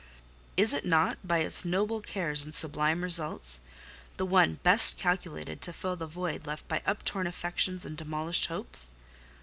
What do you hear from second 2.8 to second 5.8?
results, the one best calculated to